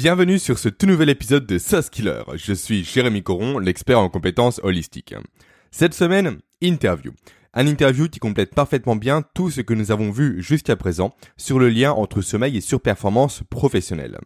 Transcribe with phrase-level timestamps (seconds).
[0.00, 2.22] Bienvenue sur ce tout nouvel épisode de SaaS Killer.
[2.36, 5.16] Je suis Jérémy Coron, l'expert en compétences holistiques.
[5.72, 7.10] Cette semaine, interview.
[7.52, 11.58] Un interview qui complète parfaitement bien tout ce que nous avons vu jusqu'à présent sur
[11.58, 14.18] le lien entre sommeil et surperformance professionnelle.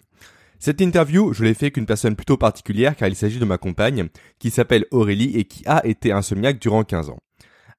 [0.59, 4.11] Cette interview, je l'ai fait qu'une personne plutôt particulière car il s'agit de ma compagne
[4.39, 7.21] qui s'appelle Aurélie et qui a été insomniaque durant 15 ans.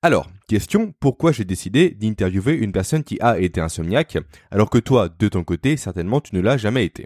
[0.01, 4.17] Alors, question, pourquoi j'ai décidé d'interviewer une personne qui a été insomniaque
[4.49, 7.05] alors que toi, de ton côté, certainement tu ne l'as jamais été?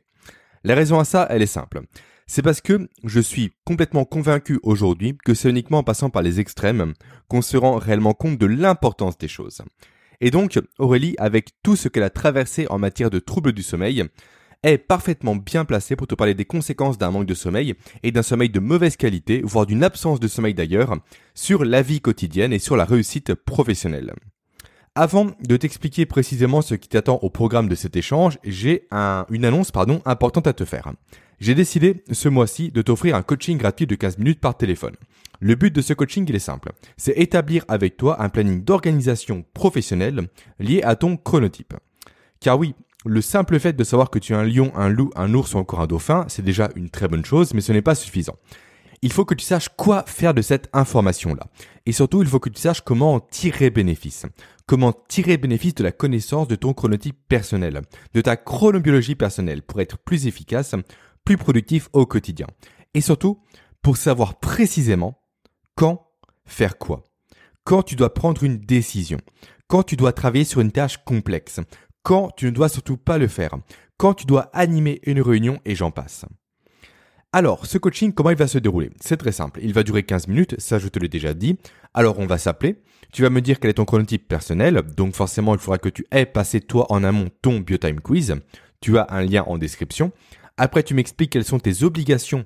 [0.68, 1.80] La raison à ça, elle est simple.
[2.26, 6.42] C'est parce que je suis complètement convaincu aujourd'hui que c'est uniquement en passant par les
[6.42, 6.92] extrêmes
[7.30, 9.62] qu'on se rend réellement compte de l'importance des choses.
[10.20, 14.04] Et donc, Aurélie, avec tout ce qu'elle a traversé en matière de troubles du sommeil,
[14.62, 18.22] est parfaitement bien placé pour te parler des conséquences d'un manque de sommeil et d'un
[18.22, 20.98] sommeil de mauvaise qualité, voire d'une absence de sommeil d'ailleurs,
[21.34, 24.14] sur la vie quotidienne et sur la réussite professionnelle.
[25.00, 28.88] Avant de t'expliquer précisément ce qui t'attend au programme de cet échange, j'ai
[29.30, 30.92] une annonce pardon, importante à te faire.
[31.40, 34.96] J'ai décidé ce mois-ci de t'offrir un coaching gratuit de 15 minutes par téléphone.
[35.40, 36.72] Le but de ce coaching, il est simple.
[36.98, 41.76] C'est établir avec toi un planning d'organisation professionnelle lié à ton chronotype.
[42.40, 42.74] Car oui,
[43.06, 45.60] le simple fait de savoir que tu es un lion, un loup, un ours ou
[45.60, 48.36] encore un dauphin, c'est déjà une très bonne chose, mais ce n'est pas suffisant.
[49.04, 51.46] Il faut que tu saches quoi faire de cette information-là.
[51.86, 54.26] Et surtout, il faut que tu saches comment en tirer bénéfice.
[54.68, 57.82] Comment tirer bénéfice de la connaissance de ton chronotype personnel,
[58.14, 60.76] de ta chronobiologie personnelle pour être plus efficace,
[61.26, 62.48] plus productif au quotidien?
[62.94, 63.40] Et surtout,
[63.82, 65.24] pour savoir précisément
[65.76, 66.08] quand
[66.46, 67.04] faire quoi.
[67.64, 69.18] Quand tu dois prendre une décision.
[69.68, 71.60] Quand tu dois travailler sur une tâche complexe
[72.08, 73.52] quand tu ne dois surtout pas le faire,
[73.98, 76.24] quand tu dois animer une réunion et j'en passe.
[77.38, 78.90] Alors, ce coaching, comment il va se dérouler?
[79.00, 79.60] C'est très simple.
[79.62, 81.60] Il va durer 15 minutes, ça je te l'ai déjà dit.
[81.94, 82.82] Alors, on va s'appeler.
[83.14, 84.82] Tu vas me dire quel est ton chronotype personnel.
[84.98, 88.34] Donc, forcément, il faudra que tu aies passé toi en amont ton Biotime Quiz.
[88.82, 90.12] Tu as un lien en description.
[90.58, 92.44] Après, tu m'expliques quelles sont tes obligations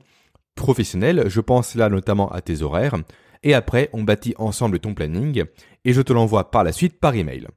[0.56, 1.24] professionnelles.
[1.28, 2.98] Je pense là notamment à tes horaires.
[3.44, 5.46] Et après, on bâtit ensemble ton planning
[5.86, 7.48] et je te l'envoie par la suite par email.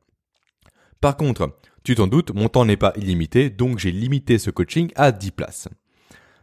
[1.01, 4.93] Par contre, tu t'en doutes, mon temps n'est pas illimité, donc j'ai limité ce coaching
[4.95, 5.69] à 10 places.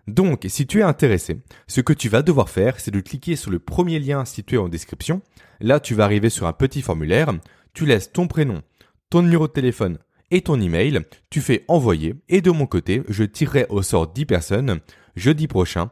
[0.07, 3.51] Donc, si tu es intéressé, ce que tu vas devoir faire, c'est de cliquer sur
[3.51, 5.22] le premier lien situé en description.
[5.59, 7.31] Là, tu vas arriver sur un petit formulaire.
[7.73, 8.61] Tu laisses ton prénom,
[9.09, 10.00] ton numéro de téléphone
[10.31, 11.01] et ton email.
[11.29, 12.16] Tu fais envoyer.
[12.29, 14.79] Et de mon côté, je tirerai au sort 10 personnes
[15.16, 15.91] jeudi prochain.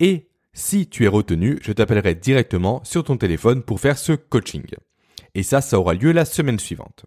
[0.00, 4.66] Et si tu es retenu, je t'appellerai directement sur ton téléphone pour faire ce coaching.
[5.34, 7.06] Et ça, ça aura lieu la semaine suivante.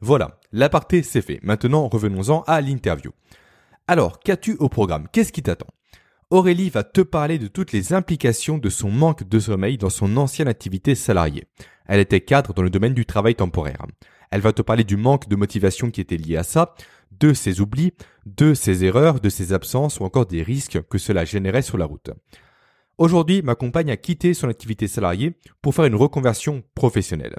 [0.00, 1.40] Voilà, l'aparté c'est fait.
[1.42, 3.12] Maintenant, revenons-en à l'interview.
[3.88, 5.06] Alors, qu'as-tu au programme?
[5.12, 5.68] Qu'est-ce qui t'attend?
[6.30, 10.16] Aurélie va te parler de toutes les implications de son manque de sommeil dans son
[10.16, 11.44] ancienne activité salariée.
[11.86, 13.86] Elle était cadre dans le domaine du travail temporaire.
[14.32, 16.74] Elle va te parler du manque de motivation qui était lié à ça,
[17.20, 17.92] de ses oublis,
[18.24, 21.84] de ses erreurs, de ses absences ou encore des risques que cela générait sur la
[21.84, 22.10] route.
[22.98, 27.36] Aujourd'hui, ma compagne a quitté son activité salariée pour faire une reconversion professionnelle.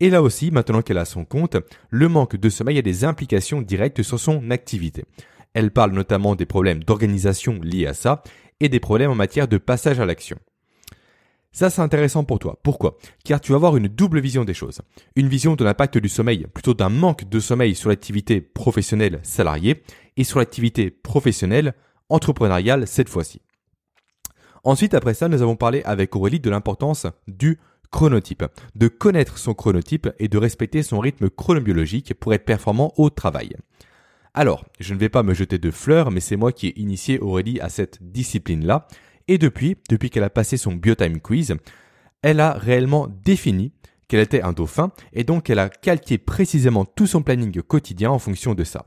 [0.00, 1.56] Et là aussi, maintenant qu'elle a son compte,
[1.88, 5.06] le manque de sommeil a des implications directes sur son activité.
[5.56, 8.22] Elle parle notamment des problèmes d'organisation liés à ça
[8.60, 10.36] et des problèmes en matière de passage à l'action.
[11.50, 12.60] Ça, c'est intéressant pour toi.
[12.62, 12.98] Pourquoi?
[13.24, 14.82] Car tu vas avoir une double vision des choses.
[15.14, 19.82] Une vision de l'impact du sommeil, plutôt d'un manque de sommeil sur l'activité professionnelle salariée
[20.18, 21.72] et sur l'activité professionnelle
[22.10, 23.40] entrepreneuriale cette fois-ci.
[24.62, 27.58] Ensuite, après ça, nous avons parlé avec Aurélie de l'importance du
[27.90, 33.08] chronotype, de connaître son chronotype et de respecter son rythme chronobiologique pour être performant au
[33.08, 33.56] travail.
[34.38, 37.18] Alors, je ne vais pas me jeter de fleurs, mais c'est moi qui ai initié
[37.18, 38.86] Aurélie à cette discipline-là,
[39.28, 41.56] et depuis, depuis qu'elle a passé son Biotime Quiz,
[42.20, 43.72] elle a réellement défini
[44.08, 48.18] qu'elle était un dauphin, et donc elle a calqué précisément tout son planning quotidien en
[48.18, 48.84] fonction de ça.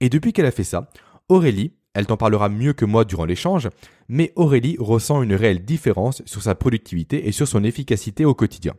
[0.00, 0.90] Et depuis qu'elle a fait ça,
[1.30, 3.68] Aurélie elle t'en parlera mieux que moi durant l'échange,
[4.08, 8.74] mais Aurélie ressent une réelle différence sur sa productivité et sur son efficacité au quotidien.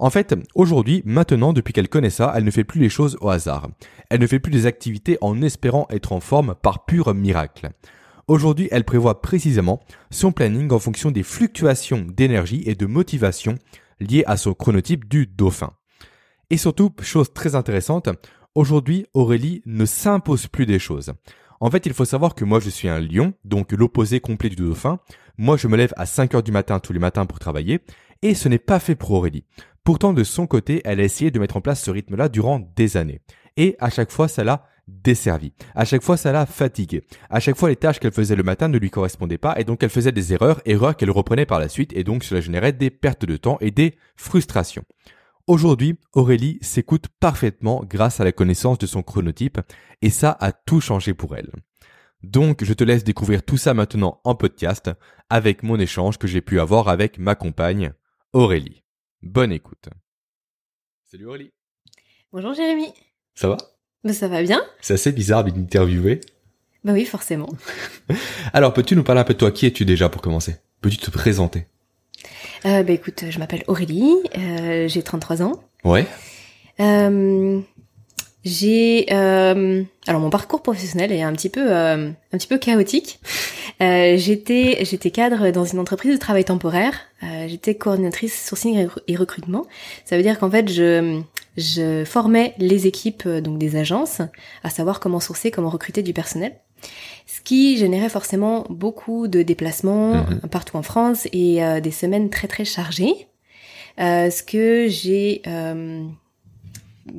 [0.00, 3.28] En fait, aujourd'hui, maintenant, depuis qu'elle connaît ça, elle ne fait plus les choses au
[3.28, 3.68] hasard.
[4.08, 7.68] Elle ne fait plus des activités en espérant être en forme par pur miracle.
[8.26, 9.80] Aujourd'hui, elle prévoit précisément
[10.10, 13.56] son planning en fonction des fluctuations d'énergie et de motivation
[14.00, 15.74] liées à son chronotype du dauphin.
[16.48, 18.08] Et surtout, chose très intéressante,
[18.54, 21.12] aujourd'hui, Aurélie ne s'impose plus des choses.
[21.60, 24.56] En fait, il faut savoir que moi, je suis un lion, donc l'opposé complet du
[24.56, 24.98] dauphin.
[25.36, 27.80] Moi, je me lève à 5 heures du matin tous les matins pour travailler,
[28.22, 29.44] et ce n'est pas fait pour Aurélie.
[29.84, 32.96] Pourtant, de son côté, elle a essayé de mettre en place ce rythme-là durant des
[32.96, 33.20] années.
[33.56, 35.52] Et à chaque fois, ça l'a desservi.
[35.74, 37.02] À chaque fois, ça l'a fatiguée.
[37.28, 39.82] À chaque fois, les tâches qu'elle faisait le matin ne lui correspondaient pas et donc
[39.82, 42.90] elle faisait des erreurs, erreurs qu'elle reprenait par la suite et donc cela générait des
[42.90, 44.84] pertes de temps et des frustrations.
[45.46, 49.60] Aujourd'hui, Aurélie s'écoute parfaitement grâce à la connaissance de son chronotype
[50.02, 51.50] et ça a tout changé pour elle.
[52.22, 54.90] Donc je te laisse découvrir tout ça maintenant en podcast
[55.30, 57.92] avec mon échange que j'ai pu avoir avec ma compagne
[58.32, 58.82] Aurélie.
[59.22, 59.88] Bonne écoute.
[61.10, 61.52] Salut Aurélie.
[62.32, 62.92] Bonjour Jérémy.
[63.34, 63.56] Ça va?
[64.04, 64.62] Bah, Ça va bien.
[64.80, 66.20] C'est assez bizarre d'interviewer.
[66.84, 67.48] Bah oui, forcément.
[68.54, 69.50] Alors peux-tu nous parler un peu de toi?
[69.52, 70.56] Qui es-tu déjà pour commencer?
[70.80, 71.66] Peux-tu te présenter?
[72.64, 75.62] Euh, Bah écoute, je m'appelle Aurélie, euh, j'ai 33 ans.
[75.84, 76.06] Ouais.
[76.80, 77.60] Euh,
[78.44, 83.20] j'ai euh, alors mon parcours professionnel est un petit peu euh, un petit peu chaotique.
[83.82, 86.94] Euh, j'étais j'étais cadre dans une entreprise de travail temporaire.
[87.22, 89.66] Euh, j'étais coordinatrice sourcing et recrutement.
[90.06, 91.20] Ça veut dire qu'en fait je
[91.58, 94.22] je formais les équipes euh, donc des agences
[94.64, 96.54] à savoir comment sourcer, comment recruter du personnel.
[97.26, 100.40] Ce qui générait forcément beaucoup de déplacements mhm.
[100.50, 103.28] partout en France et euh, des semaines très très chargées.
[103.98, 105.42] ce que j'ai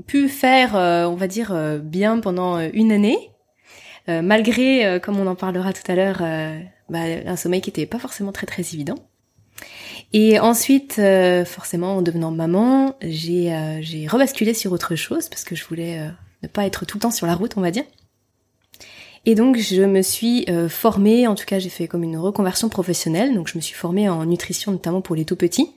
[0.07, 3.17] pu faire, euh, on va dire, euh, bien pendant euh, une année,
[4.07, 6.21] malgré, comme on en parlera tout à l'heure,
[6.89, 8.95] bah, un sommeil qui était pas forcément très très évident.
[10.11, 10.99] Et ensuite,
[11.45, 16.09] forcément, en devenant maman, j'ai j'ai rebasculé sur autre chose parce que je voulais
[16.43, 17.85] ne pas être tout le temps sur la route, on va dire.
[19.25, 23.33] Et donc, je me suis formée, en tout cas, j'ai fait comme une reconversion professionnelle.
[23.33, 25.71] Donc, je me suis formée en nutrition, notamment pour les tout petits.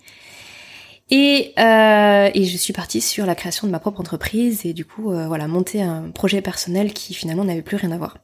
[1.11, 4.85] Et, euh, et je suis partie sur la création de ma propre entreprise et du
[4.85, 8.19] coup, euh, voilà, monter un projet personnel qui finalement n'avait plus rien à voir.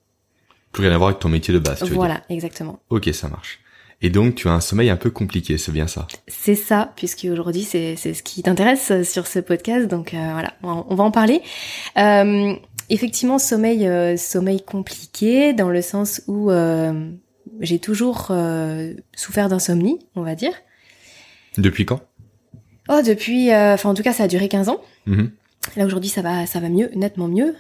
[0.73, 1.82] Plus rien à voir avec ton métier de base.
[1.85, 2.81] Tu voilà, exactement.
[2.88, 3.61] Ok, ça marche.
[4.03, 6.06] Et donc, tu as un sommeil un peu compliqué, c'est bien ça?
[6.27, 9.88] C'est ça, puisque aujourd'hui, c'est ce qui t'intéresse sur ce podcast.
[9.88, 11.43] Donc euh, voilà, on va en parler.
[11.99, 12.55] Euh,
[12.88, 17.11] effectivement, sommeil, euh, sommeil compliqué dans le sens où euh,
[17.61, 18.33] j'ai toujours
[19.15, 20.55] souffert d'insomnie, on va dire.
[21.59, 22.00] Depuis quand?
[22.90, 24.81] Oh, depuis, euh, enfin en tout cas, ça a duré 15 ans.
[25.06, 25.31] Mhm.
[25.76, 27.54] Là aujourd'hui, ça va, ça va mieux, nettement mieux.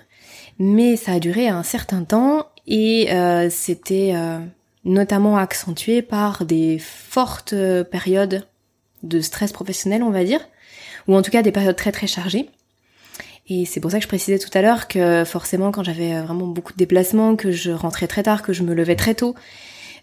[0.58, 4.38] Mais ça a duré un certain temps et euh, c'était euh,
[4.84, 7.54] notamment accentué par des fortes
[7.90, 8.44] périodes
[9.02, 10.40] de stress professionnel, on va dire,
[11.06, 12.50] ou en tout cas des périodes très très chargées.
[13.48, 16.46] Et c'est pour ça que je précisais tout à l'heure que forcément quand j'avais vraiment
[16.46, 19.34] beaucoup de déplacements, que je rentrais très tard, que je me levais très tôt,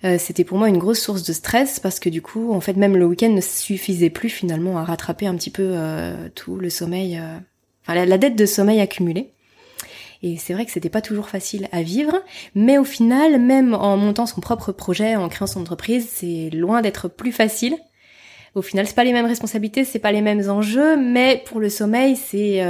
[0.03, 2.73] euh, c'était pour moi une grosse source de stress parce que du coup, en fait,
[2.73, 6.69] même le week-end ne suffisait plus finalement à rattraper un petit peu euh, tout le
[6.69, 7.37] sommeil, euh,
[7.83, 9.33] enfin la, dette de sommeil accumulée.
[10.23, 12.23] Et c'est vrai que c'était pas toujours facile à vivre,
[12.55, 16.81] mais au final, même en montant son propre projet, en créant son entreprise, c'est loin
[16.81, 17.75] d'être plus facile.
[18.55, 21.69] Au final, c'est pas les mêmes responsabilités, c'est pas les mêmes enjeux, mais pour le
[21.69, 22.63] sommeil, c'est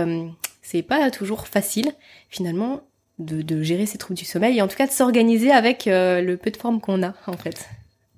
[0.61, 1.93] c'est pas toujours facile.
[2.29, 2.81] Finalement,
[3.19, 6.37] de, gérer ses troubles du sommeil et en tout cas de s'organiser avec euh, le
[6.37, 7.67] peu de forme qu'on a en fait.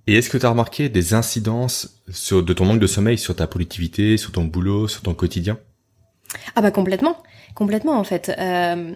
[0.07, 3.35] Et est-ce que tu as remarqué des incidences sur, de ton manque de sommeil sur
[3.35, 5.57] ta productivité, sur ton boulot, sur ton quotidien?
[6.55, 7.17] Ah bah complètement,
[7.55, 8.31] complètement en fait.
[8.37, 8.93] Euh,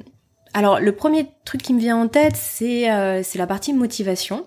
[0.53, 4.45] alors le premier truc qui me vient en tête c'est euh, c'est la partie motivation,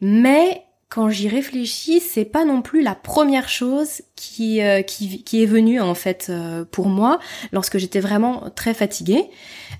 [0.00, 5.46] mais quand j'y réfléchis, c'est pas non plus la première chose qui, qui, qui est
[5.46, 6.32] venue en fait
[6.70, 7.18] pour moi
[7.52, 9.28] lorsque j'étais vraiment très fatiguée.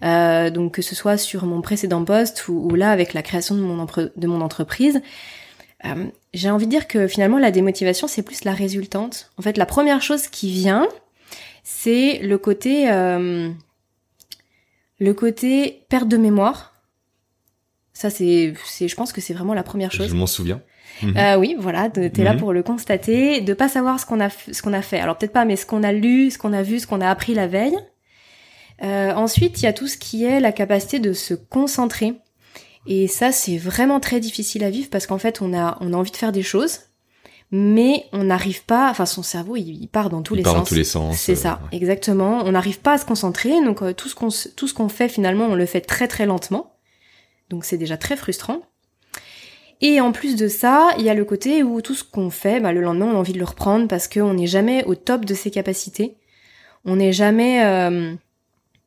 [0.05, 3.61] Euh, donc que ce soit sur mon précédent poste ou, là avec la création de
[3.61, 5.01] mon, de mon entreprise.
[5.85, 9.31] Euh, j'ai envie de dire que finalement la démotivation c'est plus la résultante.
[9.39, 10.89] En fait la première chose qui vient
[11.63, 13.51] c'est le côté euh,
[14.99, 16.75] le côté perte de mémoire.
[17.93, 20.09] Ça c'est c'est je pense que c'est vraiment la première chose.
[20.09, 20.61] Je m'en souviens.
[21.05, 22.41] Euh, oui, voilà, t'es là mhm.
[22.41, 24.99] pour le constater, de pas savoir ce qu'on a ce qu'on a fait.
[24.99, 27.09] Alors peut-être pas, mais ce qu'on a lu, ce qu'on a vu, ce qu'on a
[27.09, 27.79] appris la veille.
[28.83, 32.15] Euh, ensuite, il y a tout ce qui est la capacité de se concentrer.
[32.87, 35.97] Et ça, c'est vraiment très difficile à vivre parce qu'en fait, on a, on a
[35.97, 36.81] envie de faire des choses,
[37.51, 40.63] mais on n'arrive pas, enfin, son cerveau, il, part dans tous il les part sens.
[40.63, 41.19] dans tous les sens.
[41.19, 42.43] C'est ça, euh, exactement.
[42.45, 45.09] On n'arrive pas à se concentrer, donc euh, tout ce qu'on, tout ce qu'on fait
[45.09, 46.75] finalement, on le fait très très lentement.
[47.51, 48.61] Donc c'est déjà très frustrant.
[49.81, 52.59] Et en plus de ça, il y a le côté où tout ce qu'on fait,
[52.59, 55.25] bah, le lendemain, on a envie de le reprendre parce qu'on n'est jamais au top
[55.25, 56.17] de ses capacités.
[56.85, 57.63] On n'est jamais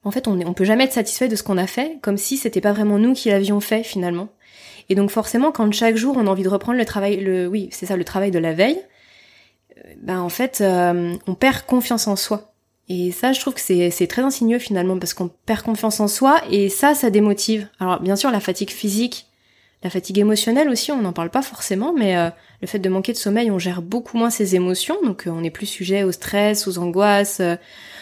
[0.03, 2.37] en fait, on, on peut jamais être satisfait de ce qu'on a fait, comme si
[2.37, 4.29] c'était pas vraiment nous qui l'avions fait finalement.
[4.89, 7.69] Et donc forcément, quand chaque jour on a envie de reprendre le travail, le oui,
[7.71, 8.81] c'est ça, le travail de la veille,
[9.77, 12.53] euh, ben en fait, euh, on perd confiance en soi.
[12.89, 16.41] Et ça, je trouve que c'est très insidieux finalement parce qu'on perd confiance en soi
[16.49, 17.69] et ça, ça démotive.
[17.79, 19.27] Alors bien sûr, la fatigue physique,
[19.81, 22.29] la fatigue émotionnelle aussi, on n'en parle pas forcément, mais euh,
[22.61, 25.51] le fait de manquer de sommeil, on gère beaucoup moins ses émotions, donc on est
[25.51, 27.41] plus sujet au stress, aux angoisses,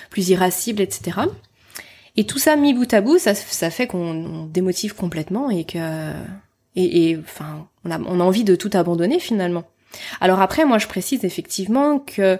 [0.10, 1.20] plus irascible, etc.
[2.20, 6.12] Et tout ça mis bout à bout, ça, ça fait qu'on démotive complètement et que
[6.76, 9.64] et, enfin on a, on a envie de tout abandonner finalement.
[10.20, 12.38] Alors après, moi je précise effectivement que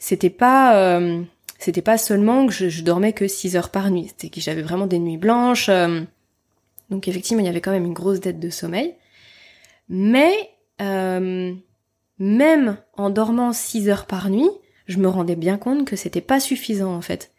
[0.00, 1.22] c'était pas euh,
[1.60, 4.88] c'était pas seulement que je, dormais que 6 heures par nuit, c'était que j'avais vraiment
[4.88, 5.68] des nuits blanches.
[5.68, 6.00] Euh,
[6.90, 8.96] Donc effectivement, il y avait quand même une grosse dette de sommeil.
[9.88, 10.32] Mais
[10.82, 11.54] euh,
[12.18, 14.50] même en dormant 6 heures par nuit,
[14.88, 17.30] je me rendais bien compte que c'était pas suffisant en fait.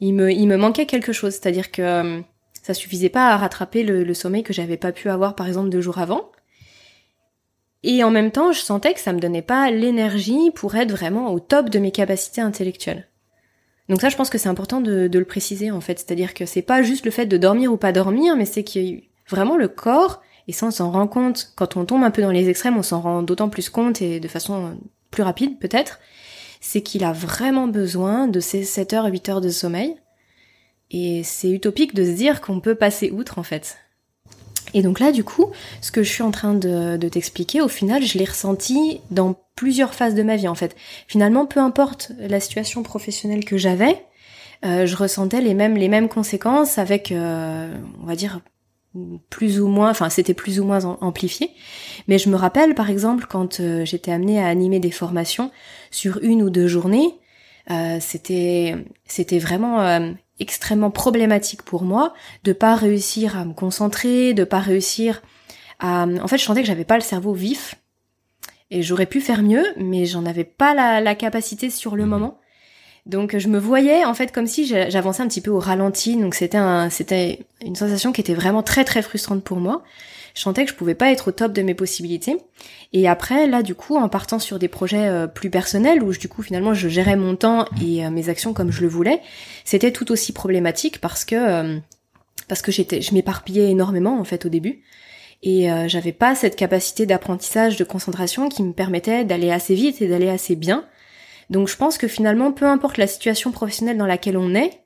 [0.00, 2.20] Il me, il me manquait quelque chose, c'est-à-dire que euh,
[2.62, 5.80] ça suffisait pas à rattraper le, sommeil que j'avais pas pu avoir par exemple deux
[5.80, 6.30] jours avant.
[7.82, 11.32] Et en même temps, je sentais que ça me donnait pas l'énergie pour être vraiment
[11.32, 13.08] au top de mes capacités intellectuelles.
[13.88, 16.44] Donc ça, je pense que c'est important de, de, le préciser en fait, c'est-à-dire que
[16.44, 19.68] c'est pas juste le fait de dormir ou pas dormir, mais c'est que vraiment le
[19.68, 22.76] corps, et ça on s'en rend compte quand on tombe un peu dans les extrêmes,
[22.76, 24.76] on s'en rend d'autant plus compte et de façon
[25.12, 26.00] plus rapide peut-être,
[26.66, 29.94] c'est qu'il a vraiment besoin de ces 7 heures, 8 heures de sommeil.
[30.90, 33.78] Et c'est utopique de se dire qu'on peut passer outre en fait.
[34.74, 38.02] Et donc là, du coup, ce que je suis en train de, t'expliquer, au final,
[38.02, 40.74] je l'ai ressenti dans plusieurs phases de ma vie, en fait.
[41.06, 44.04] Finalement, peu importe la situation professionnelle que j'avais,
[44.64, 48.40] euh, je ressentais les mêmes les mêmes conséquences avec, euh, on va dire,
[49.30, 51.50] plus ou moins, enfin, c'était plus ou moins amplifié.
[52.08, 55.50] Mais je me rappelle, par exemple, quand euh, j'étais amenée à animer des formations
[55.90, 57.14] sur une ou deux journées,
[57.70, 58.76] euh, c'était
[59.06, 64.60] c'était vraiment euh, extrêmement problématique pour moi de pas réussir à me concentrer, de pas
[64.60, 65.20] réussir
[65.80, 67.74] à en fait je sentais que j'avais pas le cerveau vif
[68.70, 72.08] et j'aurais pu faire mieux mais j'en avais pas la, la, capacité sur le mmh.
[72.08, 72.38] moment.
[73.06, 76.34] Donc je me voyais en fait comme si j'avançais un petit peu au ralenti donc
[76.34, 79.84] c'était un c'était une sensation qui était vraiment très très frustrante pour moi
[80.36, 82.36] je sentais que je pouvais pas être au top de mes possibilités.
[82.92, 86.28] Et après, là, du coup, en partant sur des projets euh, plus personnels, où du
[86.28, 89.22] coup, finalement, je gérais mon temps et euh, mes actions comme je le voulais,
[89.64, 91.78] c'était tout aussi problématique parce que euh,
[92.48, 94.82] parce que j'étais, je m'éparpillais énormément en fait au début.
[95.42, 100.08] Et j'avais pas cette capacité d'apprentissage, de concentration qui me permettait d'aller assez vite et
[100.08, 100.86] d'aller assez bien.
[101.50, 104.82] Donc je pense que finalement, peu importe la situation professionnelle dans laquelle on est,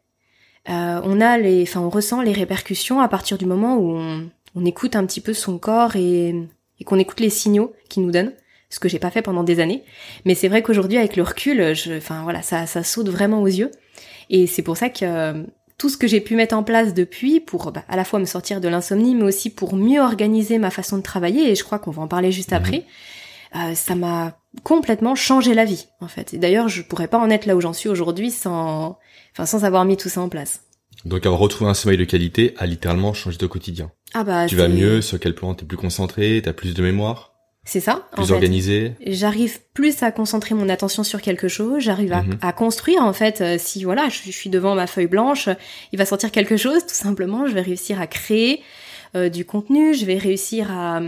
[0.67, 4.65] on a les, enfin, on ressent les répercussions à partir du moment où on, on
[4.65, 6.35] écoute un petit peu son corps et,
[6.79, 8.33] et qu'on écoute les signaux qu'il nous donne,
[8.69, 9.85] ce que j'ai pas fait pendant des années.
[10.25, 13.47] Mais c'est vrai qu'aujourd'hui, avec le recul, je, enfin voilà, ça, ça saute vraiment aux
[13.47, 13.71] yeux.
[14.29, 15.43] Et c'est pour ça que euh,
[15.77, 18.25] tout ce que j'ai pu mettre en place depuis pour bah, à la fois me
[18.25, 21.79] sortir de l'insomnie, mais aussi pour mieux organiser ma façon de travailler, et je crois
[21.79, 22.57] qu'on va en parler juste mhm.
[22.57, 22.85] après,
[23.57, 26.35] euh, ça m'a complètement changé la vie, en fait.
[26.35, 28.99] Et d'ailleurs, je pourrais pas en être là où j'en suis aujourd'hui sans,
[29.33, 30.63] enfin, sans avoir mis tout ça en place.
[31.05, 33.91] Donc avoir retrouvé un sommeil de qualité a littéralement changé ton quotidien.
[34.13, 37.31] Ah bah tu vas mieux, sur quel plan t'es plus concentré, t'as plus de mémoire.
[37.65, 38.09] C'est ça.
[38.13, 38.95] Plus organisé.
[39.07, 41.83] J'arrive plus à concentrer mon attention sur quelque chose.
[41.83, 42.39] J'arrive à, mhm.
[42.43, 43.41] à, construire en fait.
[43.41, 45.49] Euh, si voilà, je, suis devant ma feuille blanche,
[45.93, 46.85] il va sortir quelque chose.
[46.87, 48.63] Tout simplement, je vais réussir à créer
[49.15, 49.95] euh, du contenu.
[49.95, 51.01] Je vais réussir à,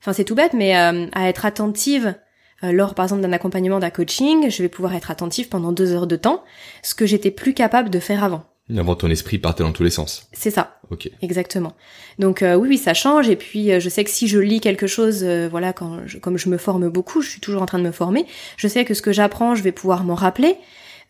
[0.00, 2.14] enfin c'est tout bête, mais euh, à être attentive
[2.62, 4.50] lors par exemple d'un accompagnement, d'un coaching.
[4.50, 6.44] Je vais pouvoir être attentive pendant deux heures de temps,
[6.82, 8.44] ce que j'étais plus capable de faire avant.
[8.78, 10.28] Avant ton esprit partait dans tous les sens.
[10.32, 10.78] C'est ça.
[10.90, 11.10] Ok.
[11.20, 11.74] Exactement.
[12.18, 13.28] Donc euh, oui, oui, ça change.
[13.28, 16.38] Et puis euh, je sais que si je lis quelque chose, euh, voilà, quand comme
[16.38, 18.24] je me forme beaucoup, je suis toujours en train de me former.
[18.56, 20.56] Je sais que ce que j'apprends, je vais pouvoir m'en rappeler,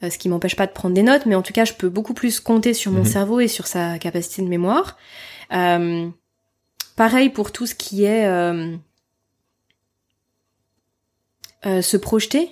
[0.02, 2.14] ce qui m'empêche pas de prendre des notes, mais en tout cas, je peux beaucoup
[2.14, 3.06] plus compter sur mon mhm.
[3.06, 4.96] cerveau et sur sa capacité de mémoire.
[6.96, 8.26] pareil pour tout ce qui est
[11.64, 12.48] se projeter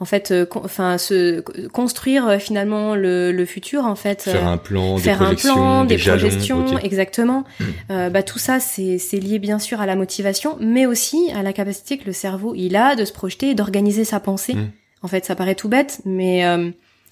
[0.00, 4.58] en fait euh, enfin se construire euh, finalement le, le, futur en fait faire un
[4.58, 7.44] plan faire des projections, un plan des, projections exactement.
[7.90, 11.42] Euh, bah tout ça c'est c'est lié bien sûr à la motivation mais aussi à
[11.42, 14.54] la capacité que le cerveau il a de se projeter et d'organiser sa pensée.
[14.54, 14.70] Mm.
[15.02, 16.70] en fait ça paraît tout bête mais euh,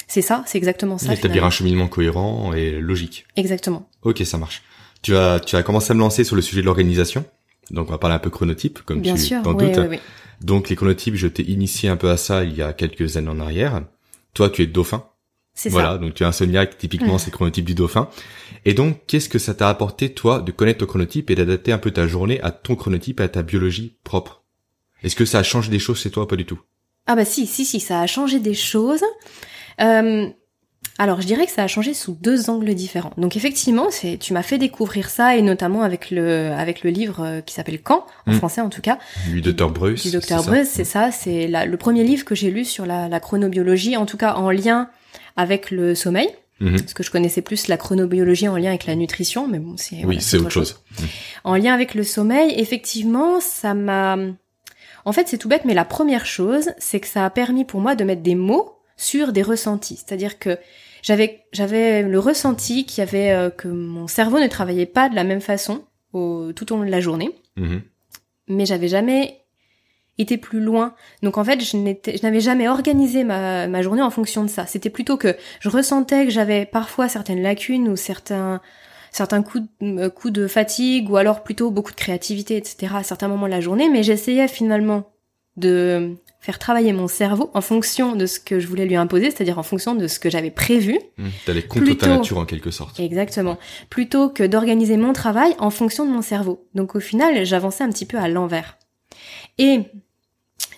[0.08, 3.26] c'est ça c'est exactement ça établir un cheminement cohérent et logique.
[3.36, 3.88] Exactement.
[4.02, 4.62] Ok ça marche.
[5.02, 7.24] Tu as tu as commencé à me lancer sur le sujet de l'organisation.
[7.70, 9.78] Donc on va parler un peu chronotype comme bien tu t'en oui, doutes.
[9.78, 9.98] oui, oui.
[10.42, 13.28] Donc les chronotypes, je t'ai initié un peu à ça il y a quelques années
[13.28, 13.82] en arrière.
[14.34, 15.04] Toi, tu es dauphin.
[15.54, 18.08] C'est voilà, donc tu es insomniaque, typiquement c'est le chronotype du dauphin.
[18.64, 21.78] Et donc, qu'est-ce que ça t'a apporté, toi, de connaître ton chronotype et d'adapter un
[21.78, 24.44] peu ta journée à ton chronotype et à ta biologie propre?
[25.02, 26.60] Est-ce que ça a changé des choses chez toi ou pas du tout?
[27.06, 29.02] Ah bah si, si, si, ça a changé des choses.
[29.80, 30.28] Euh,
[30.98, 33.12] alors, je dirais que ça a changé sous deux angles différents.
[33.16, 37.20] Donc effectivement, c'est tu m'as fait découvrir ça et notamment avec le avec le livre
[37.24, 38.36] euh, qui s'appelle Quand en hmm.
[38.36, 38.98] français en tout cas.
[39.26, 40.02] Du docteur Bruce.
[40.02, 41.10] Du docteur Bruce, c'est ça.
[41.10, 44.50] C'est le premier livre que j'ai lu sur la, la, chronobiologie, en tout cas en
[44.50, 44.90] lien
[45.36, 46.28] avec le sommeil.
[46.60, 46.78] Mhm.
[46.78, 50.04] Parce que je connaissais plus la chronobiologie en lien avec la nutrition, mais bon, c'est
[50.04, 50.80] oui, c'est autre chose.
[51.42, 54.16] En lien avec le sommeil, effectivement, ça m'a.
[55.04, 57.80] En fait, c'est tout bête, mais la première chose, c'est que ça a permis pour
[57.80, 59.96] moi de mettre des mots sur des ressentis.
[59.96, 60.58] C'est-à-dire que
[61.02, 65.14] j'avais j'avais le ressenti qu'il y avait euh, que mon cerveau ne travaillait pas de
[65.14, 67.30] la même façon au, tout au long de la journée.
[67.56, 67.80] Mm-hmm.
[68.48, 69.40] Mais j'avais jamais
[70.18, 70.94] été plus loin.
[71.22, 74.48] Donc en fait, je n'étais je n'avais jamais organisé ma ma journée en fonction de
[74.48, 74.66] ça.
[74.66, 78.60] C'était plutôt que je ressentais que j'avais parfois certaines lacunes ou certains
[79.10, 82.94] certains coups de, coups de fatigue ou alors plutôt beaucoup de créativité, etc.
[82.96, 85.12] à certains moments de la journée, mais j'essayais finalement
[85.56, 89.60] de faire travailler mon cerveau en fonction de ce que je voulais lui imposer, c'est-à-dire
[89.60, 90.98] en fonction de ce que j'avais prévu.
[91.16, 92.98] Mmh, D'aller contre ta nature en quelque sorte.
[92.98, 93.58] Exactement.
[93.88, 96.66] Plutôt que d'organiser mon travail en fonction de mon cerveau.
[96.74, 98.76] Donc au final, j'avançais un petit peu à l'envers.
[99.58, 99.82] Et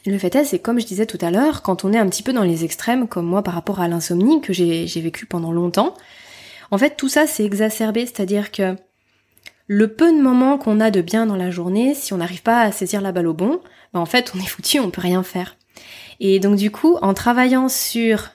[0.04, 2.22] le fait est, c'est comme je disais tout à l'heure, quand on est un petit
[2.22, 5.94] peu dans les extrêmes, comme moi par rapport à l'insomnie que j'ai vécu pendant longtemps,
[6.72, 8.76] en fait tout ça c'est exacerbé, c'est-à-dire que
[9.66, 12.60] le peu de moments qu'on a de bien dans la journée, si on n'arrive pas
[12.60, 13.60] à saisir la balle au bon,
[13.92, 15.56] ben en fait on est foutu, on peut rien faire.
[16.20, 18.30] Et donc du coup, en travaillant sur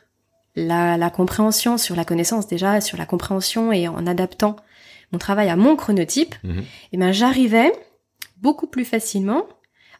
[0.55, 4.55] la, la compréhension, sur la connaissance déjà, sur la compréhension et en adaptant
[5.11, 6.63] mon travail à mon chronotype, Mhm.
[6.93, 7.71] eh ben j'arrivais
[8.37, 9.43] beaucoup plus facilement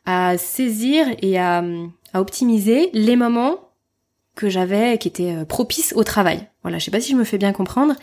[0.05, 1.63] à saisir et à,
[2.13, 3.55] à optimiser les moments
[4.35, 6.47] que j'avais qui étaient euh, propices au travail.
[6.61, 7.95] Voilà, je sais pas si je me fais bien comprendre,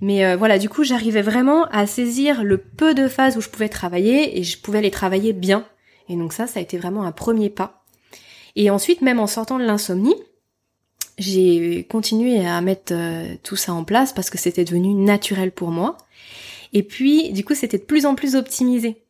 [0.00, 3.50] mais euh, voilà, du coup, j'arrivais vraiment à saisir le peu de phases où je
[3.50, 5.66] pouvais travailler et je pouvais les travailler bien.
[6.08, 7.84] Et donc ça, ça a été vraiment un premier pas.
[8.56, 10.14] Et ensuite, même en sortant de l'insomnie,
[11.18, 15.70] j'ai continué à mettre euh, tout ça en place parce que c'était devenu naturel pour
[15.70, 15.98] moi.
[16.72, 19.04] Et puis, du coup, c'était de plus en plus optimisé.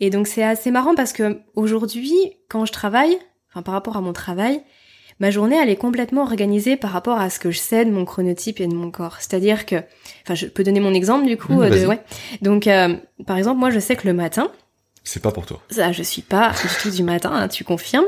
[0.00, 2.14] Et donc, c'est assez marrant parce que aujourd'hui,
[2.48, 3.16] quand je travaille,
[3.50, 4.60] enfin par rapport à mon travail,
[5.20, 8.04] ma journée, elle est complètement organisée par rapport à ce que je sais de mon
[8.04, 9.16] chronotype et de mon corps.
[9.20, 9.76] C'est-à-dire que,
[10.24, 11.54] enfin, je peux donner mon exemple du coup.
[11.54, 12.00] Mmh, euh, de, ouais.
[12.42, 14.50] Donc, euh, par exemple, moi, je sais que le matin,
[15.06, 15.60] C'est pas pour toi.
[15.68, 18.04] ça, je suis pas du tout du matin, hein, tu confirmes.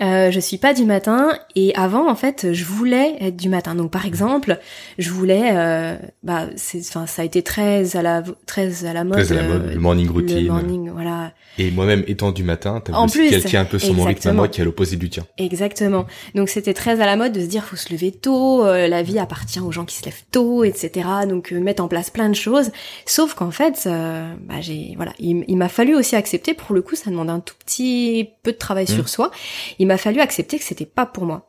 [0.00, 3.74] Euh, je suis pas du matin et avant, en fait, je voulais être du matin.
[3.74, 4.58] Donc, par exemple,
[4.98, 9.02] je voulais, euh, bah, c'est, enfin, ça a été très à la, très à la
[9.02, 9.18] mode.
[9.18, 10.46] Très à la mode, euh, le morning routine.
[10.46, 11.32] Le morning, voilà.
[11.58, 14.32] Et moi-même étant du matin, t'as En plus, quelqu'un un peu sur mon rythme à
[14.32, 15.26] moi qui est à l'opposé du tien.
[15.38, 16.06] Exactement.
[16.34, 19.02] Donc c'était très à la mode de se dire faut se lever tôt, euh, la
[19.02, 21.08] vie appartient aux gens qui se lèvent tôt, etc.
[21.28, 22.70] Donc euh, mettre en place plein de choses.
[23.06, 26.52] Sauf qu'en fait, euh, bah, j'ai voilà, il, il m'a fallu aussi accepter.
[26.54, 28.94] Pour le coup, ça demande un tout petit peu de travail Mhm.
[28.94, 29.30] sur soi.
[29.78, 31.48] Il m'a fallu accepter que c'était pas pour moi.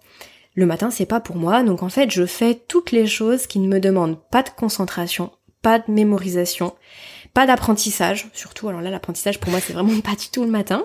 [0.56, 1.64] Le matin, c'est pas pour moi.
[1.64, 5.32] Donc en fait, je fais toutes les choses qui ne me demandent pas de concentration,
[5.62, 6.74] pas de mémorisation,
[7.34, 8.30] pas d'apprentissage.
[8.34, 10.84] Surtout, alors là, l'apprentissage pour moi, c'est vraiment pas du tout le matin.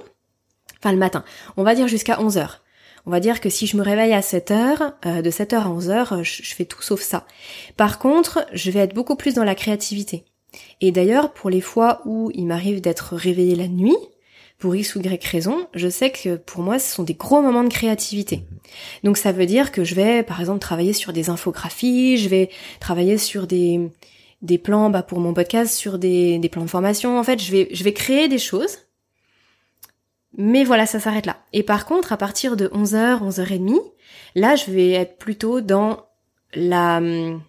[0.81, 1.25] Enfin, le matin.
[1.57, 2.61] On va dire jusqu'à 11 heures.
[3.07, 5.67] On va dire que si je me réveille à 7 heures, euh, de 7 heures
[5.67, 7.27] à 11 heures, je, je fais tout sauf ça.
[7.77, 10.25] Par contre, je vais être beaucoup plus dans la créativité.
[10.81, 13.97] Et d'ailleurs, pour les fois où il m'arrive d'être réveillée la nuit,
[14.59, 17.65] pour X ou Y raison, je sais que pour moi, ce sont des gros moments
[17.65, 18.45] de créativité.
[19.03, 22.49] Donc ça veut dire que je vais, par exemple, travailler sur des infographies, je vais
[22.81, 23.91] travailler sur des,
[24.43, 27.19] des plans bah, pour mon podcast, sur des, des plans de formation.
[27.19, 28.79] En fait, je vais, je vais créer des choses.
[30.37, 31.37] Mais voilà, ça s'arrête là.
[31.53, 33.79] Et par contre, à partir de 11h, 11h30,
[34.35, 36.07] là, je vais être plutôt dans
[36.55, 37.41] la, hum,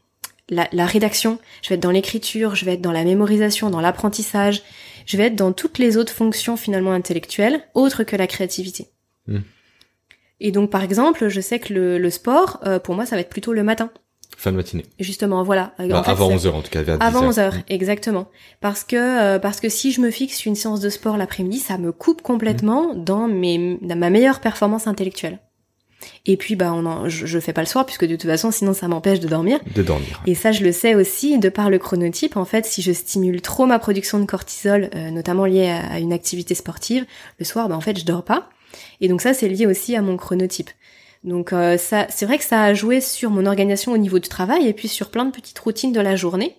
[0.50, 3.82] la, la rédaction, je vais être dans l'écriture, je vais être dans la mémorisation, dans
[3.82, 4.62] l'apprentissage,
[5.06, 8.88] je vais être dans toutes les autres fonctions finalement intellectuelles, autres que la créativité.
[9.28, 9.40] Hmm.
[10.40, 13.22] Et donc, par exemple, je sais que le, le sport, euh, pour moi, ça va
[13.22, 13.90] être plutôt le matin.
[14.38, 14.86] Fin de matinée.
[15.00, 15.74] Justement, voilà.
[15.80, 17.04] En Bah, fait, avant c'est- 11h en tout cas, vers 10h.
[17.08, 18.28] avant 11 heures, exactement.
[18.60, 21.78] Parce que euh, parce que si je me fixe une séance de sport l'après-midi, ça
[21.78, 25.40] me coupe complètement dans mes dans ma meilleure performance intellectuelle.
[26.26, 28.52] Et puis bah on en, je, je fais pas le soir puisque de toute façon
[28.52, 29.60] sinon ça m'empêche de dormir.
[29.76, 30.22] De dormir.
[30.26, 32.38] Et ça je le sais aussi de par le chronotype.
[32.38, 36.00] En fait, si je stimule trop ma production de cortisol, euh, notamment liée à, à
[36.00, 37.06] une activité sportive,
[37.40, 38.50] le soir bah en fait je dors pas.
[39.02, 40.70] Et donc ça c'est lié aussi à mon chronotype.
[41.26, 44.30] Donc euh, ça, c'est vrai que ça a joué sur mon organisation au niveau du
[44.30, 46.56] travail et puis sur plein de petites routines de la journée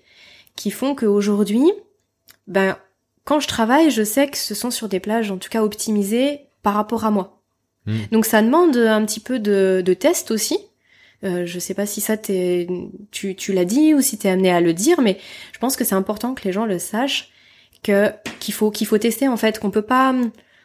[0.57, 1.71] qui font qu'aujourd'hui,
[2.49, 2.77] ben
[3.25, 6.41] quand je travaille, je sais que ce sont sur des plages en tout cas optimisées
[6.63, 7.36] par rapport à moi.
[7.87, 7.99] Mm.
[8.13, 10.59] Donc ça demande un petit peu de, de test aussi.
[11.25, 12.69] Euh, je sais pas si ça t'es,
[13.11, 15.19] tu, tu l'as dit ou si t'es amené à le dire, mais
[15.53, 17.31] je pense que c'est important que les gens le sachent
[17.83, 20.15] que qu'il faut qu'il faut tester en fait qu'on peut pas,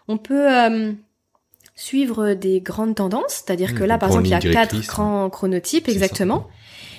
[0.07, 0.91] on peut euh,
[1.75, 5.29] suivre des grandes tendances, c'est-à-dire que Mmh, là par exemple il y a quatre grands
[5.29, 5.97] chronotypes C'est ça.
[5.97, 6.47] exactement,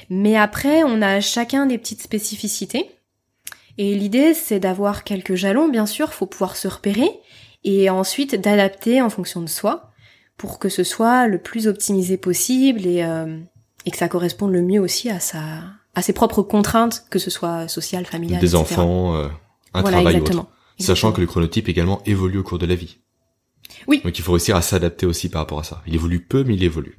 [0.09, 2.91] mais après on a chacun des petites spécificités.
[3.79, 7.09] Et l'idée, c'est d'avoir quelques jalons, bien sûr, faut pouvoir se repérer,
[7.65, 9.92] et ensuite d'adapter en fonction de soi,
[10.43, 13.39] pour que ce soit le plus optimisé possible et, euh,
[13.87, 15.39] et que ça corresponde le mieux aussi à sa,
[15.95, 18.61] à ses propres contraintes, que ce soit sociales, familiales, Des etc.
[18.61, 19.29] enfants, euh,
[19.73, 20.43] un voilà, travail ou exactement.
[20.43, 20.51] autre.
[20.81, 22.99] Sachant que le chronotype également évolue au cours de la vie.
[23.87, 24.01] Oui.
[24.03, 25.81] Donc il faut réussir à s'adapter aussi par rapport à ça.
[25.87, 26.99] Il évolue peu, mais il évolue.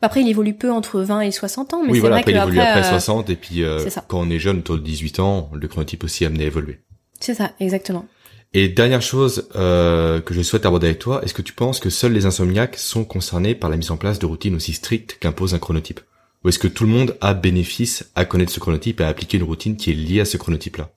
[0.00, 2.32] Après, il évolue peu entre 20 et 60 ans, mais oui, c'est voilà, vrai après
[2.32, 4.82] que il évolue après euh, 60, et puis euh, quand on est jeune, autour de
[4.82, 6.78] 18 ans, le chronotype aussi est amené à évoluer.
[7.18, 8.06] c'est ça, exactement.
[8.54, 11.90] Et dernière chose euh, que je souhaite aborder avec toi, est-ce que tu penses que
[11.90, 15.54] seuls les insomniaques sont concernés par la mise en place de routines aussi strictes qu'impose
[15.54, 16.00] un chronotype?
[16.44, 19.36] Ou est-ce que tout le monde a bénéfice à connaître ce chronotype et à appliquer
[19.38, 20.88] une routine qui est liée à ce chronotype-là?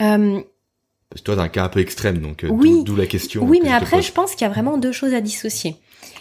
[0.00, 0.40] Euh,
[1.10, 2.82] Parce que toi, t'as un cas un peu extrême, donc euh, Oui.
[2.84, 3.44] d'où la question.
[3.44, 5.76] oui, mais je après, je pense qu'il y a vraiment deux choses à dissocier.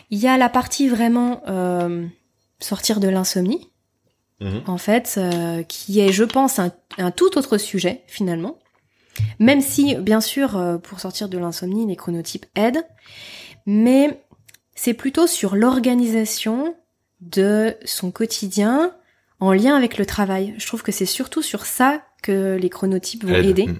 [0.09, 2.05] Il y a la partie vraiment euh,
[2.59, 3.69] sortir de l'insomnie,
[4.41, 4.63] Mhm.
[4.67, 8.57] en fait, euh, qui est, je pense, un, un tout autre sujet finalement.
[9.39, 12.83] Même si, bien sûr, euh, pour sortir de l'insomnie, les chronotypes aident,
[13.65, 14.21] mais
[14.75, 16.75] c'est plutôt sur l'organisation
[17.21, 18.91] de son quotidien
[19.39, 20.53] en lien avec le travail.
[20.57, 23.45] Je trouve que c'est surtout sur ça que les chronotypes vont Aide.
[23.45, 23.67] aider.
[23.67, 23.79] Mhm.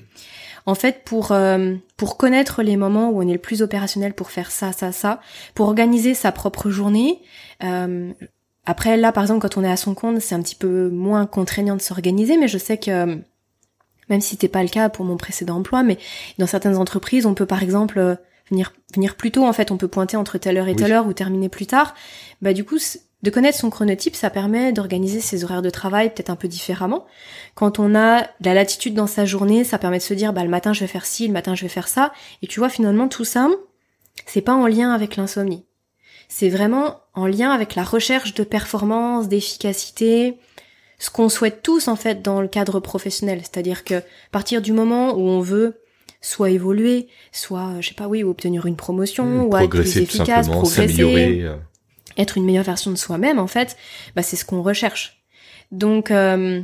[0.66, 4.32] En fait, pour euh, pour connaître les moments où on est le plus opérationnel pour
[4.32, 5.20] faire ça, ça, ça,
[5.56, 7.22] pour organiser sa propre journée.
[7.64, 8.12] euh,
[8.66, 11.26] après, là, par exemple, quand on est à son compte, c'est un petit peu moins
[11.26, 13.16] contraignant de s'organiser, mais je sais que euh,
[14.14, 15.98] même si c'était pas le cas pour mon précédent emploi, mais
[16.38, 18.16] dans certaines entreprises, on peut par exemple euh,
[18.52, 19.44] venir venir plus tôt.
[19.46, 20.76] En fait, on peut pointer entre telle heure et Oui.
[20.76, 21.96] telle heure ou terminer plus tard.
[22.44, 22.78] Bah du coup,
[23.24, 27.06] de connaître son chronotype, ça permet d'organiser ses horaires de travail peut-être un peu différemment.
[27.56, 30.44] Quand on a de la latitude dans sa journée, ça permet de se dire bah
[30.44, 32.14] le matin je vais faire ci, le matin je vais faire ça.
[32.44, 33.50] Et tu vois finalement tout ça,
[34.28, 35.66] c'est pas en lien avec l'insomnie.
[36.30, 40.38] C'est vraiment en lien avec la recherche de performance, d'efficacité,
[41.04, 43.40] ce qu'on souhaite tous en fait dans le cadre professionnel.
[43.42, 45.82] C'est-à-dire que à partir du moment où on veut
[46.22, 49.42] soit évoluer, soit je sais pas oui, ou obtenir une promotion, Mhm.
[49.48, 51.58] ou être plus efficace, progresser, euh.
[52.18, 53.76] être une meilleure version de soi-même, en fait,
[54.16, 55.22] bah, c'est ce qu'on recherche.
[55.74, 56.62] Donc, euh,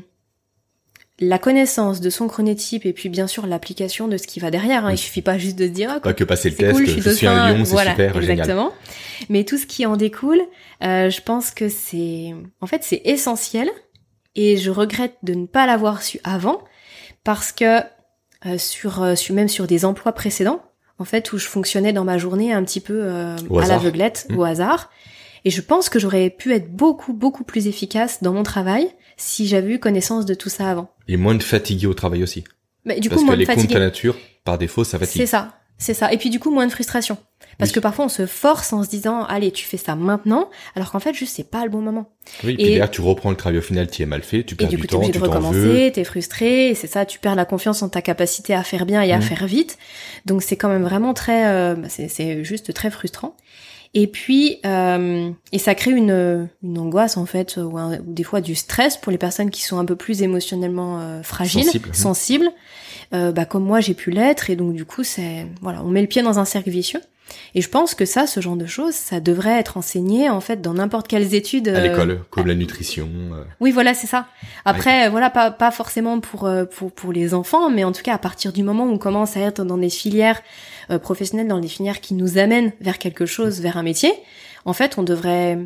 [1.19, 4.85] la connaissance de son chronotype et puis bien sûr l'application de ce qui va derrière.
[4.85, 4.91] Hein.
[4.93, 6.91] Il suffit pas juste de se dire ah, Pas que passer le test, cool, je,
[6.95, 8.31] je suis, suis un lion, c'est voilà, super, génial.
[8.31, 8.71] exactement.
[9.27, 10.39] Mais tout ce qui en découle,
[10.81, 13.69] euh, je pense que c'est, en fait, c'est essentiel.
[14.41, 16.61] Et je regrette de ne pas l'avoir su avant,
[17.25, 17.79] parce que
[18.45, 20.61] euh, sur, euh, sur même sur des emplois précédents,
[20.97, 24.37] en fait, où je fonctionnais dans ma journée un petit peu euh, à l'aveuglette, Mm.
[24.37, 24.89] au hasard.
[25.45, 29.45] Et je pense que j'aurais pu être beaucoup beaucoup plus efficace dans mon travail si
[29.47, 30.89] j'avais eu connaissance de tout ça avant.
[31.09, 32.43] Et moins de fatigué au travail aussi.
[32.85, 33.75] Mais du Parce coup, que moins de les comptes fatigue.
[33.75, 35.25] à nature, par défaut, ça C'est fatigue.
[35.25, 36.11] ça, c'est ça.
[36.13, 37.17] Et puis du coup, moins de frustration.
[37.59, 37.75] Parce Oui.
[37.75, 40.99] que parfois, on se force en se disant, allez, tu fais ça maintenant, alors qu'en
[40.99, 42.09] fait, juste, c'est pas le bon moment.
[42.43, 44.55] Oui, puis Et- derrière, tu reprends le travail au final, tu es mal fait, tu
[44.55, 45.29] perds du du coup, t'es temps, tu de t'en veux.
[45.29, 49.01] recommencer, t'es frustré, c'est ça, tu perds la confiance en ta capacité à faire bien
[49.01, 49.21] et à Mhm.
[49.23, 49.77] faire vite.
[50.25, 53.35] Donc c'est quand même vraiment très, euh, bah, c'est, c'est juste très frustrant.
[53.95, 58.23] Et puis, euh, et ça crée une, une angoisse en fait, ou, un- ou des
[58.23, 61.87] fois du stress pour les personnes qui sont un peu plus émotionnellement euh, fragiles, Sensibles,
[61.89, 61.93] mhm.
[61.95, 62.49] sensibles.
[63.13, 66.01] Euh, bah, comme moi j'ai pu l'être, et donc du coup c'est, voilà, on met
[66.01, 67.01] le pied dans un cercle vicieux.
[67.55, 70.61] Et je pense que ça, ce genre de choses, ça devrait être enseigné en fait
[70.61, 71.67] dans n'importe quelles études.
[71.69, 73.09] À euh, l'école, comme la nutrition.
[73.33, 73.43] euh.
[73.59, 74.27] oui, voilà, c'est ça.
[74.65, 78.03] Après, euh, voilà, pas, pas forcément pour, euh, pour, pour les enfants, mais en tout
[78.03, 80.41] cas, à partir du moment où on commence à être dans des filières
[80.91, 84.11] euh, professionnelles, dans des filières qui nous amènent vers quelque chose, vers un métier,
[84.65, 85.57] en fait, on devrait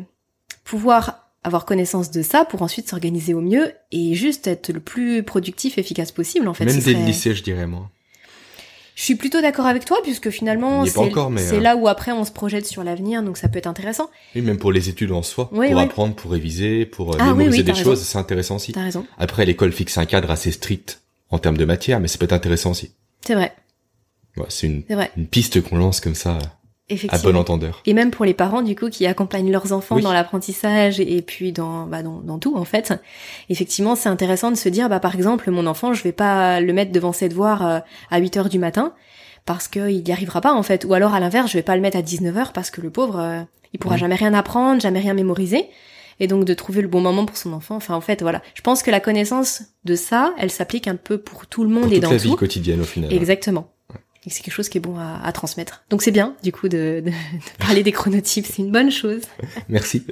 [0.64, 5.22] pouvoir avoir connaissance de ça pour ensuite s'organiser au mieux et juste être le plus
[5.22, 6.64] productif, efficace possible, en fait.
[6.64, 7.90] Même dès le serait- lycée, je dirais, moi.
[8.94, 10.98] Je suis plutôt d'accord avec toi, puisque finalement, c'est
[11.56, 14.08] euh, là où après on se projette sur l'avenir, donc ça peut être intéressant.
[14.36, 15.82] Oui, même pour les études en soi, Oui, pour oui.
[15.82, 18.72] apprendre, pour réviser, pour euh, Ah mémoriser des choses, c'est intéressant aussi.
[18.72, 19.04] T'as raison.
[19.18, 22.32] Après, l'école fixe un cadre assez strict en termes de matière, mais ça peut être
[22.32, 22.92] intéressant aussi.
[23.26, 23.52] C'est vrai,
[24.36, 26.38] Ouais, c'est une piste qu'on lance comme ça,
[27.08, 27.80] à bon entendeur.
[27.86, 30.02] Et même pour les parents, du coup, qui accompagnent leurs enfants Oui.
[30.02, 32.92] dans l'apprentissage et puis dans, bah, dans, dans tout, en fait.
[33.48, 36.72] Effectivement, c'est intéressant de se dire, bah, par exemple, mon enfant, je vais pas le
[36.72, 37.78] mettre devant ses devoirs euh,
[38.10, 38.92] à 8 heures du matin
[39.46, 40.84] parce qu'il y arrivera pas, en fait.
[40.84, 42.90] Ou alors, à l'inverse, je vais pas le mettre à 19 heures parce que le
[42.90, 43.40] pauvre, euh,
[43.72, 45.66] il pourra jamais rien apprendre, jamais rien mémoriser.
[46.20, 47.74] Et donc, de trouver le bon moment pour son enfant.
[47.76, 48.40] Enfin, en fait, voilà.
[48.54, 51.84] Je pense que la connaissance de ça, elle s'applique un peu pour tout le monde
[51.84, 52.28] Pour et toute dans la tout.
[52.28, 53.12] vie quotidienne au final.
[53.12, 53.73] Exactement.
[54.26, 55.84] Et c'est quelque chose qui est bon à, à transmettre.
[55.90, 58.46] Donc c'est bien, du coup, de, de- de parler des chronotypes.
[58.46, 59.22] C'est une bonne chose.
[59.68, 60.04] Merci.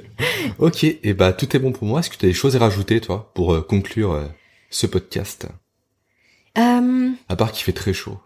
[0.59, 1.99] ok, et bah tout est bon pour moi.
[2.01, 4.25] Est-ce que tu as des choses à rajouter, toi, pour euh, conclure euh,
[4.69, 5.47] ce podcast?
[6.57, 8.19] Euh, À part qu'il fait très chaud.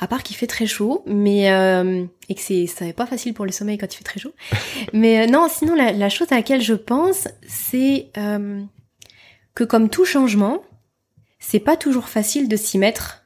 [0.00, 3.32] à part qu'il fait très chaud, mais euh, et que c'est ça n'est pas facile
[3.32, 4.34] pour le sommeil quand il fait très chaud.
[4.92, 8.62] mais non, sinon la, la chose à laquelle je pense, c'est euh,
[9.54, 10.62] que comme tout changement,
[11.38, 13.17] c'est pas toujours facile de s'y mettre.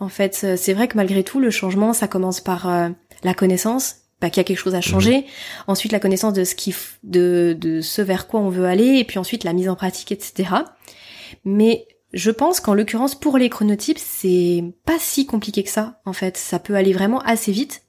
[0.00, 2.88] En fait, euh, c'est vrai que malgré tout, le changement, ça commence par euh,
[3.22, 5.26] la connaissance, bah, qu'il y a quelque chose à changer.
[5.66, 8.96] Ensuite, la connaissance de ce qui, f- de, de ce vers quoi on veut aller,
[8.98, 10.50] et puis ensuite la mise en pratique, etc.
[11.44, 16.12] Mais je pense qu'en l'occurrence, pour les chronotypes, c'est pas si compliqué que ça, en
[16.12, 16.36] fait.
[16.36, 17.82] Ça peut aller vraiment assez vite.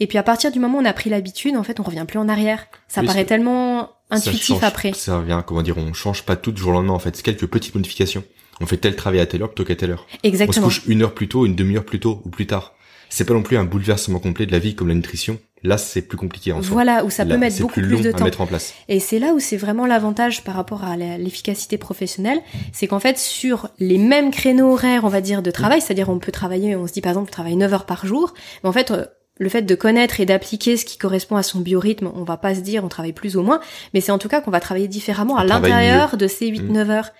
[0.00, 2.04] Et puis à partir du moment où on a pris l'habitude, en fait, on revient
[2.06, 2.66] plus en arrière.
[2.86, 4.92] Ça Oui, paraît tellement Ça intuitif change- après.
[4.92, 7.16] Ça revient, comment dire, on change pas tout du jour au lendemain, en fait.
[7.16, 8.22] C'est quelques petites modifications.
[8.60, 10.06] On fait tel travail à telle heure plutôt qu'à telle heure.
[10.22, 10.66] Exactement.
[10.66, 12.74] On se couche une heure plus tôt, une demi-heure plus tôt ou plus tard.
[13.10, 16.02] C'est pas non plus un bouleversement complet de la vie comme la nutrition, Là, c'est
[16.02, 16.72] plus compliqué en soi.
[16.72, 18.22] Voilà, où ça Là, peut mettre beaucoup plus de à temps.
[18.24, 18.74] mettre en place.
[18.88, 22.38] Et c'est là où c'est vraiment l'avantage par rapport à l'efficacité professionnelle,
[22.72, 26.20] c'est qu'en fait sur les mêmes créneaux horaires, on va dire, de travail, c'est-à-dire on
[26.20, 28.72] peut travailler, on se dit par exemple, on travaille 9 heures par jour, mais en
[28.72, 29.04] fait euh,
[29.40, 32.54] le fait de connaître et d'appliquer ce qui correspond à son biorhythme, on va pas
[32.54, 33.58] se dire on travaille plus ou moins,
[33.94, 36.84] mais c'est en tout cas qu'on va travailler différemment à On l'intérieur de ces 8-9
[36.84, 36.90] Mm.
[36.90, 37.10] heures.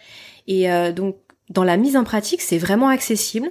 [0.47, 1.17] Et euh, donc
[1.51, 3.49] dans la mise en pratique, c'est vraiment accessible.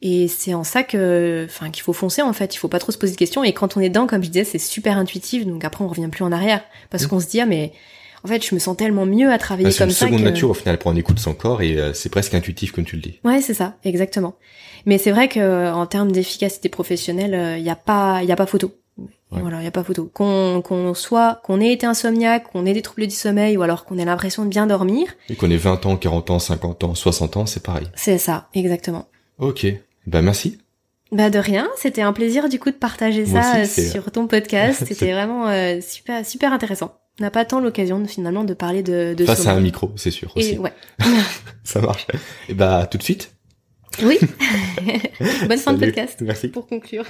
[0.00, 2.54] Et c'est en ça que, enfin, qu'il faut foncer en fait.
[2.54, 3.42] Il faut pas trop se poser de questions.
[3.42, 5.44] Et quand on est dedans, comme je disais, c'est super intuitif.
[5.44, 7.08] Donc après, on revient plus en arrière parce Mm.
[7.08, 7.72] qu'on se dit ah mais
[8.24, 10.06] en fait, je me sens tellement mieux à travailler Bah, c'est comme une ça.
[10.06, 10.24] seconde que...
[10.24, 12.94] nature au final pour on écoute son corps et euh, c'est presque intuitif comme tu
[12.96, 13.18] le dis.
[13.24, 14.36] Ouais, c'est ça, exactement.
[14.86, 18.36] Mais c'est vrai que en termes d'efficacité professionnelle, il y a pas, il y a
[18.36, 18.72] pas photo.
[19.30, 19.40] Ouais.
[19.42, 20.10] Voilà, il y a pas photo.
[20.14, 23.84] Qu'on qu'on soit, qu'on ait été insomniaque, qu'on ait des troubles du sommeil, ou alors
[23.84, 26.94] qu'on ait l'impression de bien dormir, Et qu'on ait 20 ans, 40 ans, 50 ans,
[26.94, 27.88] 60 ans, c'est pareil.
[27.94, 29.06] c'est ça, exactement.
[29.38, 29.66] Ok.
[30.06, 30.58] Bah merci.
[31.12, 34.10] Bah de rien, c'était un plaisir du coup de partager Moi ça aussi, euh, sur
[34.10, 34.84] ton podcast.
[34.88, 36.98] C'était vraiment euh, super super intéressant.
[37.18, 40.10] On n'a pas tant l'occasion finalement de parler de, de Face à un micro, c'est
[40.10, 40.52] sûr aussi.
[40.54, 40.72] Et ouais.
[41.64, 42.06] Ça marche.
[42.48, 43.34] Et bah tout de suite.
[44.02, 44.18] oui.
[45.48, 46.18] Bonne fin de podcast.
[46.20, 46.48] Merci.
[46.48, 47.04] Pour conclure.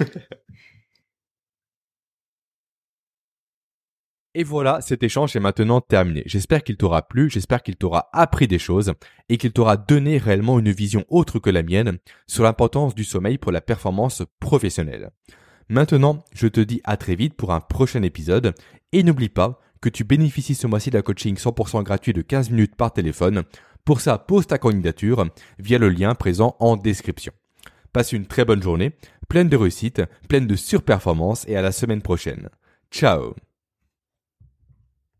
[4.35, 6.21] Et voilà, cet échange est maintenant terminé.
[6.27, 8.93] J'espère qu'il t'aura plu, j'espère qu'il t'aura appris des choses
[9.27, 13.39] et qu'il t'aura donné réellement une vision autre que la mienne sur l'importance du sommeil
[13.39, 15.09] pour la performance professionnelle.
[15.67, 18.53] Maintenant, je te dis à très vite pour un prochain épisode
[18.91, 22.75] et n'oublie pas que tu bénéficies ce mois-ci d'un coaching 100% gratuit de 15 minutes
[22.75, 23.43] par téléphone.
[23.85, 25.25] Pour ça, pose ta candidature
[25.57, 27.33] via le lien présent en description.
[27.93, 28.91] Passe une très bonne journée,
[29.27, 32.49] pleine de réussite, pleine de surperformance et à la semaine prochaine.
[32.91, 33.33] Ciao